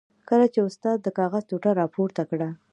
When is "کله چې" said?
0.29-0.59